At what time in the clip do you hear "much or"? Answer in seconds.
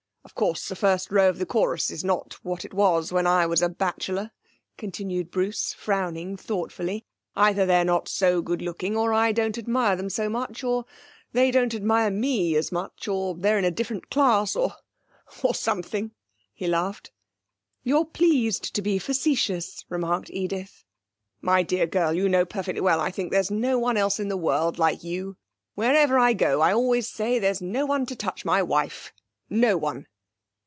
10.29-10.85, 12.71-13.35